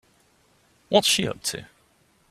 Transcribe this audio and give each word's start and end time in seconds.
What's 0.89 1.07
she 1.07 1.27
up 1.27 1.43
to? 1.43 1.65